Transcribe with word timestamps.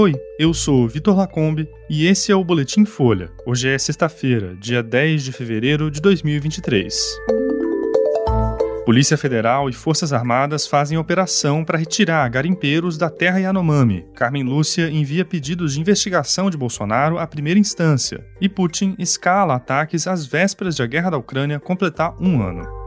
Oi, 0.00 0.14
eu 0.38 0.54
sou 0.54 0.88
Vitor 0.88 1.14
Lacombe 1.14 1.68
e 1.86 2.06
esse 2.06 2.32
é 2.32 2.34
o 2.34 2.42
Boletim 2.42 2.86
Folha. 2.86 3.30
Hoje 3.44 3.68
é 3.68 3.76
sexta-feira, 3.76 4.56
dia 4.56 4.82
10 4.82 5.24
de 5.24 5.30
fevereiro 5.30 5.90
de 5.90 6.00
2023. 6.00 6.96
Polícia 8.86 9.18
Federal 9.18 9.68
e 9.68 9.74
Forças 9.74 10.14
Armadas 10.14 10.66
fazem 10.66 10.96
operação 10.96 11.62
para 11.66 11.76
retirar 11.76 12.26
garimpeiros 12.30 12.96
da 12.96 13.10
terra 13.10 13.40
Yanomami. 13.40 14.06
Carmen 14.14 14.42
Lúcia 14.42 14.88
envia 14.88 15.22
pedidos 15.22 15.74
de 15.74 15.80
investigação 15.82 16.48
de 16.48 16.56
Bolsonaro 16.56 17.18
à 17.18 17.26
primeira 17.26 17.60
instância. 17.60 18.26
E 18.40 18.48
Putin 18.48 18.96
escala 18.98 19.56
ataques 19.56 20.06
às 20.06 20.24
vésperas 20.24 20.74
de 20.74 20.82
a 20.82 20.86
guerra 20.86 21.10
da 21.10 21.18
Ucrânia 21.18 21.60
completar 21.60 22.16
um 22.18 22.40
ano. 22.40 22.79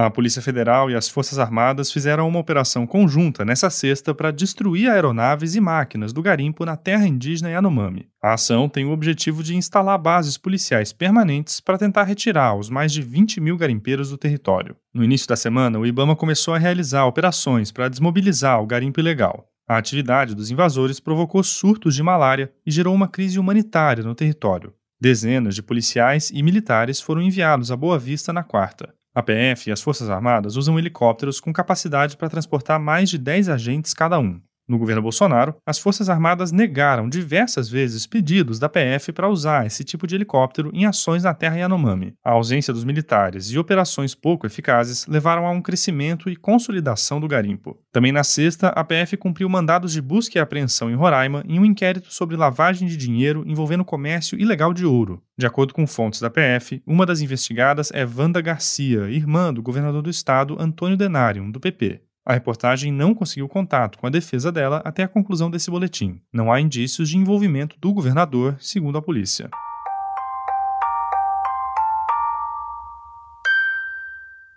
A 0.00 0.08
Polícia 0.08 0.40
Federal 0.40 0.88
e 0.88 0.94
as 0.94 1.08
Forças 1.08 1.40
Armadas 1.40 1.90
fizeram 1.90 2.28
uma 2.28 2.38
operação 2.38 2.86
conjunta 2.86 3.44
nessa 3.44 3.68
sexta 3.68 4.14
para 4.14 4.30
destruir 4.30 4.88
aeronaves 4.88 5.56
e 5.56 5.60
máquinas 5.60 6.12
do 6.12 6.22
garimpo 6.22 6.64
na 6.64 6.76
terra 6.76 7.04
indígena 7.04 7.50
Yanomami. 7.50 8.06
A 8.22 8.34
ação 8.34 8.68
tem 8.68 8.84
o 8.84 8.92
objetivo 8.92 9.42
de 9.42 9.56
instalar 9.56 9.98
bases 9.98 10.38
policiais 10.38 10.92
permanentes 10.92 11.58
para 11.58 11.76
tentar 11.76 12.04
retirar 12.04 12.54
os 12.54 12.70
mais 12.70 12.92
de 12.92 13.02
20 13.02 13.40
mil 13.40 13.56
garimpeiros 13.56 14.10
do 14.10 14.16
território. 14.16 14.76
No 14.94 15.02
início 15.02 15.26
da 15.26 15.34
semana, 15.34 15.80
o 15.80 15.84
Ibama 15.84 16.14
começou 16.14 16.54
a 16.54 16.58
realizar 16.58 17.04
operações 17.04 17.72
para 17.72 17.88
desmobilizar 17.88 18.62
o 18.62 18.68
garimpo 18.68 19.00
ilegal. 19.00 19.48
A 19.68 19.78
atividade 19.78 20.32
dos 20.32 20.48
invasores 20.48 21.00
provocou 21.00 21.42
surtos 21.42 21.96
de 21.96 22.04
malária 22.04 22.52
e 22.64 22.70
gerou 22.70 22.94
uma 22.94 23.08
crise 23.08 23.36
humanitária 23.36 24.04
no 24.04 24.14
território. 24.14 24.72
Dezenas 25.00 25.56
de 25.56 25.62
policiais 25.62 26.30
e 26.32 26.40
militares 26.40 27.00
foram 27.00 27.20
enviados 27.20 27.72
a 27.72 27.76
Boa 27.76 27.98
Vista 27.98 28.32
na 28.32 28.44
quarta. 28.44 28.96
A 29.14 29.22
PF 29.22 29.68
e 29.68 29.72
as 29.72 29.80
Forças 29.80 30.10
Armadas 30.10 30.56
usam 30.56 30.78
helicópteros 30.78 31.40
com 31.40 31.52
capacidade 31.52 32.16
para 32.16 32.28
transportar 32.28 32.78
mais 32.78 33.10
de 33.10 33.18
10 33.18 33.48
agentes 33.48 33.92
cada 33.92 34.18
um. 34.18 34.40
No 34.68 34.76
governo 34.76 35.00
Bolsonaro, 35.00 35.56
as 35.66 35.78
Forças 35.78 36.10
Armadas 36.10 36.52
negaram 36.52 37.08
diversas 37.08 37.70
vezes 37.70 38.06
pedidos 38.06 38.58
da 38.58 38.68
PF 38.68 39.12
para 39.12 39.28
usar 39.28 39.64
esse 39.64 39.82
tipo 39.82 40.06
de 40.06 40.14
helicóptero 40.14 40.70
em 40.74 40.84
ações 40.84 41.24
na 41.24 41.32
terra 41.32 41.56
Yanomami. 41.56 42.12
A 42.22 42.32
ausência 42.32 42.70
dos 42.70 42.84
militares 42.84 43.50
e 43.50 43.58
operações 43.58 44.14
pouco 44.14 44.46
eficazes 44.46 45.06
levaram 45.06 45.46
a 45.46 45.50
um 45.50 45.62
crescimento 45.62 46.28
e 46.28 46.36
consolidação 46.36 47.18
do 47.18 47.26
garimpo. 47.26 47.78
Também 47.90 48.12
na 48.12 48.22
sexta, 48.22 48.68
a 48.68 48.84
PF 48.84 49.16
cumpriu 49.16 49.48
mandados 49.48 49.90
de 49.90 50.02
busca 50.02 50.36
e 50.36 50.40
apreensão 50.40 50.90
em 50.90 50.94
Roraima 50.94 51.42
em 51.48 51.58
um 51.58 51.64
inquérito 51.64 52.12
sobre 52.12 52.36
lavagem 52.36 52.86
de 52.86 52.96
dinheiro 52.98 53.44
envolvendo 53.46 53.86
comércio 53.86 54.38
ilegal 54.38 54.74
de 54.74 54.84
ouro. 54.84 55.22
De 55.38 55.46
acordo 55.46 55.72
com 55.72 55.86
fontes 55.86 56.20
da 56.20 56.28
PF, 56.28 56.82
uma 56.86 57.06
das 57.06 57.22
investigadas 57.22 57.90
é 57.94 58.04
Wanda 58.04 58.42
Garcia, 58.42 59.08
irmã 59.08 59.54
do 59.54 59.62
governador 59.62 60.02
do 60.02 60.10
estado 60.10 60.60
Antônio 60.60 60.96
Denário, 60.96 61.50
do 61.50 61.58
PP. 61.58 62.02
A 62.28 62.34
reportagem 62.34 62.92
não 62.92 63.14
conseguiu 63.14 63.48
contato 63.48 63.96
com 63.96 64.06
a 64.06 64.10
defesa 64.10 64.52
dela 64.52 64.82
até 64.84 65.02
a 65.02 65.08
conclusão 65.08 65.50
desse 65.50 65.70
boletim. 65.70 66.20
Não 66.30 66.52
há 66.52 66.60
indícios 66.60 67.08
de 67.08 67.16
envolvimento 67.16 67.78
do 67.80 67.90
governador, 67.90 68.54
segundo 68.60 68.98
a 68.98 69.02
polícia. 69.02 69.48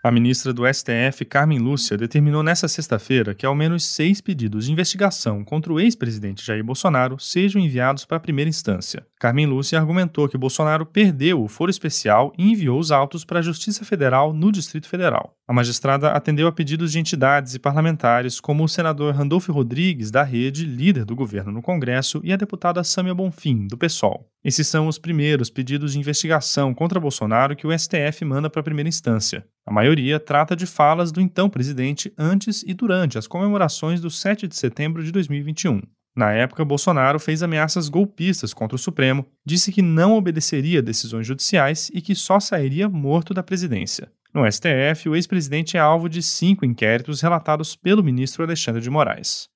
A 0.04 0.10
ministra 0.10 0.52
do 0.52 0.64
STF, 0.66 1.24
Carmen 1.26 1.60
Lúcia, 1.60 1.96
determinou 1.96 2.42
nesta 2.42 2.68
sexta-feira 2.68 3.36
que 3.36 3.46
ao 3.46 3.54
menos 3.54 3.86
seis 3.86 4.20
pedidos 4.20 4.66
de 4.66 4.72
investigação 4.72 5.44
contra 5.44 5.72
o 5.72 5.80
ex-presidente 5.80 6.44
Jair 6.44 6.64
Bolsonaro 6.64 7.20
sejam 7.20 7.62
enviados 7.62 8.04
para 8.04 8.18
a 8.18 8.20
primeira 8.20 8.50
instância. 8.50 9.06
Carmen 9.20 9.46
Lúcia 9.46 9.78
argumentou 9.78 10.28
que 10.28 10.40
Bolsonaro 10.40 10.88
perdeu 10.88 11.44
o 11.44 11.48
foro 11.48 11.70
especial 11.70 12.34
e 12.36 12.50
enviou 12.50 12.80
os 12.80 12.92
autos 12.92 13.24
para 13.24 13.38
a 13.38 13.44
Justiça 13.44 13.86
Federal 13.86 14.34
no 14.34 14.52
Distrito 14.52 14.90
Federal. 14.90 15.36
A 15.48 15.54
magistrada 15.54 16.10
atendeu 16.10 16.48
a 16.48 16.52
pedidos 16.52 16.92
de 16.92 17.00
entidades 17.00 17.54
e 17.54 17.60
parlamentares 17.60 18.40
como 18.40 18.64
o 18.64 18.70
senador 18.70 19.14
Randolfo 19.14 19.52
Rodrigues, 19.52 20.10
da 20.10 20.24
Rede, 20.24 20.66
líder 20.66 21.06
do 21.06 21.16
governo 21.16 21.52
no 21.52 21.62
Congresso, 21.62 22.22
e 22.24 22.34
a 22.34 22.38
deputada 22.38 22.84
Sâmia 22.84 23.14
Bonfim, 23.14 23.68
do 23.68 23.78
PSOL. 23.78 24.26
Esses 24.44 24.68
são 24.68 24.88
os 24.88 24.98
primeiros 24.98 25.52
pedidos 25.52 25.94
de 25.94 26.00
investigação 26.00 26.74
contra 26.74 27.00
Bolsonaro 27.00 27.56
que 27.56 27.68
o 27.68 27.78
STF 27.78 28.26
manda 28.26 28.50
para 28.50 28.62
a 28.62 28.64
primeira 28.64 28.90
instância. 28.90 29.46
A 29.66 29.72
maioria 29.72 30.20
trata 30.20 30.56
de 30.56 30.66
falas 30.66 31.12
do 31.12 31.22
então 31.22 31.50
presidente 31.50 32.12
antes 32.18 32.64
e 32.64 32.74
durante 32.74 33.18
as 33.18 33.28
comemorações 33.28 34.02
do 34.02 34.10
7 34.10 34.48
de 34.48 34.56
setembro 34.56 35.04
de 35.04 35.12
2021. 35.12 35.82
Na 36.16 36.32
época, 36.32 36.66
Bolsonaro 36.66 37.20
fez 37.20 37.42
ameaças 37.42 37.88
golpistas 37.88 38.54
contra 38.54 38.76
o 38.76 38.80
Supremo, 38.80 39.26
disse 39.46 39.72
que 39.72 39.82
não 39.82 40.18
obedeceria 40.18 40.82
decisões 40.82 41.26
judiciais 41.26 41.90
e 41.94 42.02
que 42.02 42.14
só 42.14 42.40
sairia 42.40 42.90
morto 42.90 43.34
da 43.34 43.42
presidência. 43.42 44.12
No 44.34 44.50
STF, 44.50 45.08
o 45.08 45.16
ex-presidente 45.16 45.78
é 45.78 45.80
alvo 45.80 46.10
de 46.10 46.22
cinco 46.22 46.66
inquéritos 46.66 47.22
relatados 47.22 47.76
pelo 47.76 48.04
ministro 48.04 48.44
Alexandre 48.44 48.82
de 48.82 48.90
Moraes. 48.90 49.48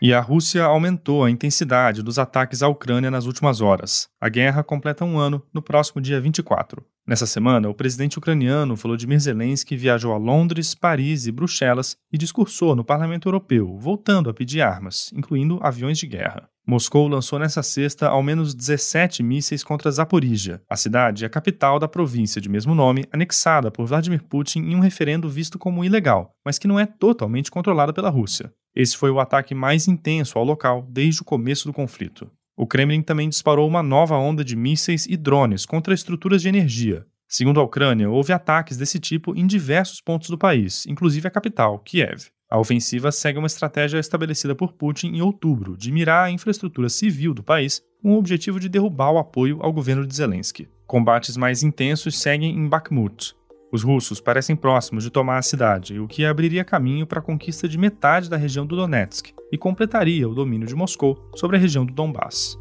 E 0.00 0.12
a 0.12 0.20
Rússia 0.20 0.64
aumentou 0.64 1.24
a 1.24 1.30
intensidade 1.30 2.02
dos 2.02 2.18
ataques 2.18 2.62
à 2.62 2.68
Ucrânia 2.68 3.10
nas 3.10 3.24
últimas 3.24 3.60
horas. 3.60 4.08
A 4.20 4.28
guerra 4.28 4.64
completa 4.64 5.04
um 5.04 5.18
ano 5.18 5.42
no 5.54 5.62
próximo 5.62 6.00
dia 6.00 6.20
24. 6.20 6.84
Nessa 7.04 7.26
semana, 7.26 7.68
o 7.68 7.74
presidente 7.74 8.16
ucraniano 8.16 8.76
Volodymyr 8.76 9.18
Zelensky 9.18 9.76
viajou 9.76 10.12
a 10.12 10.16
Londres, 10.16 10.72
Paris 10.72 11.26
e 11.26 11.32
Bruxelas 11.32 11.96
e 12.12 12.16
discursou 12.16 12.76
no 12.76 12.84
Parlamento 12.84 13.26
Europeu, 13.26 13.76
voltando 13.76 14.30
a 14.30 14.34
pedir 14.34 14.60
armas, 14.60 15.10
incluindo 15.12 15.58
aviões 15.60 15.98
de 15.98 16.06
guerra. 16.06 16.48
Moscou 16.64 17.08
lançou 17.08 17.40
nessa 17.40 17.60
sexta 17.60 18.06
ao 18.06 18.22
menos 18.22 18.54
17 18.54 19.20
mísseis 19.20 19.64
contra 19.64 19.90
Zaporizhia. 19.90 20.62
A 20.70 20.76
cidade 20.76 21.24
é 21.24 21.26
a 21.26 21.30
capital 21.30 21.80
da 21.80 21.88
província 21.88 22.40
de 22.40 22.48
mesmo 22.48 22.72
nome, 22.72 23.04
anexada 23.12 23.68
por 23.68 23.84
Vladimir 23.84 24.22
Putin 24.22 24.60
em 24.60 24.76
um 24.76 24.80
referendo 24.80 25.28
visto 25.28 25.58
como 25.58 25.84
ilegal, 25.84 26.30
mas 26.44 26.56
que 26.56 26.68
não 26.68 26.78
é 26.78 26.86
totalmente 26.86 27.50
controlada 27.50 27.92
pela 27.92 28.10
Rússia. 28.10 28.52
Esse 28.76 28.96
foi 28.96 29.10
o 29.10 29.18
ataque 29.18 29.56
mais 29.56 29.88
intenso 29.88 30.38
ao 30.38 30.44
local 30.44 30.86
desde 30.88 31.20
o 31.20 31.24
começo 31.24 31.66
do 31.66 31.72
conflito. 31.72 32.30
O 32.56 32.66
Kremlin 32.66 33.02
também 33.02 33.28
disparou 33.28 33.66
uma 33.66 33.82
nova 33.82 34.16
onda 34.16 34.44
de 34.44 34.54
mísseis 34.54 35.06
e 35.06 35.16
drones 35.16 35.64
contra 35.64 35.94
estruturas 35.94 36.42
de 36.42 36.48
energia. 36.48 37.06
Segundo 37.26 37.58
a 37.58 37.62
Ucrânia, 37.62 38.10
houve 38.10 38.32
ataques 38.32 38.76
desse 38.76 39.00
tipo 39.00 39.34
em 39.34 39.46
diversos 39.46 40.02
pontos 40.02 40.28
do 40.28 40.36
país, 40.36 40.84
inclusive 40.86 41.26
a 41.26 41.30
capital, 41.30 41.78
Kiev. 41.78 42.26
A 42.50 42.58
ofensiva 42.58 43.10
segue 43.10 43.38
uma 43.38 43.46
estratégia 43.46 43.98
estabelecida 43.98 44.54
por 44.54 44.74
Putin 44.74 45.06
em 45.14 45.22
outubro 45.22 45.74
de 45.74 45.90
mirar 45.90 46.26
a 46.26 46.30
infraestrutura 46.30 46.90
civil 46.90 47.32
do 47.32 47.42
país 47.42 47.80
com 48.02 48.12
o 48.12 48.18
objetivo 48.18 48.60
de 48.60 48.68
derrubar 48.68 49.12
o 49.12 49.18
apoio 49.18 49.58
ao 49.62 49.72
governo 49.72 50.06
de 50.06 50.14
Zelensky. 50.14 50.68
Combates 50.86 51.38
mais 51.38 51.62
intensos 51.62 52.18
seguem 52.18 52.54
em 52.54 52.68
Bakhmut, 52.68 53.34
os 53.72 53.82
russos 53.82 54.20
parecem 54.20 54.54
próximos 54.54 55.02
de 55.02 55.10
tomar 55.10 55.38
a 55.38 55.42
cidade, 55.42 55.98
o 55.98 56.06
que 56.06 56.26
abriria 56.26 56.62
caminho 56.62 57.06
para 57.06 57.20
a 57.20 57.22
conquista 57.22 57.66
de 57.66 57.78
metade 57.78 58.28
da 58.28 58.36
região 58.36 58.66
do 58.66 58.76
Donetsk 58.76 59.32
e 59.50 59.56
completaria 59.56 60.28
o 60.28 60.34
domínio 60.34 60.68
de 60.68 60.74
Moscou 60.74 61.18
sobre 61.34 61.56
a 61.56 61.60
região 61.60 61.86
do 61.86 61.92
Donbass. 61.92 62.58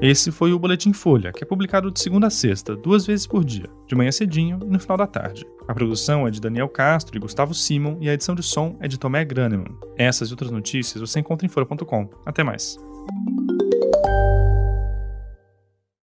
Esse 0.00 0.32
foi 0.32 0.52
o 0.52 0.58
Boletim 0.58 0.92
Folha, 0.92 1.30
que 1.30 1.44
é 1.44 1.46
publicado 1.46 1.88
de 1.88 2.00
segunda 2.00 2.26
a 2.26 2.30
sexta, 2.30 2.74
duas 2.74 3.06
vezes 3.06 3.24
por 3.24 3.44
dia, 3.44 3.66
de 3.86 3.94
manhã 3.94 4.10
cedinho 4.10 4.58
e 4.64 4.66
no 4.66 4.80
final 4.80 4.96
da 4.96 5.06
tarde. 5.06 5.46
A 5.68 5.74
produção 5.74 6.26
é 6.26 6.30
de 6.30 6.40
Daniel 6.40 6.68
Castro 6.68 7.16
e 7.16 7.20
Gustavo 7.20 7.54
Simon 7.54 7.98
e 8.00 8.08
a 8.08 8.14
edição 8.14 8.34
de 8.34 8.42
som 8.42 8.76
é 8.80 8.88
de 8.88 8.98
Tomé 8.98 9.24
Graneman. 9.24 9.78
Essas 9.96 10.30
e 10.30 10.32
outras 10.32 10.50
notícias 10.50 11.00
você 11.00 11.20
encontra 11.20 11.46
em 11.46 11.48
folha.com. 11.48 12.10
Até 12.26 12.42
mais. 12.42 12.76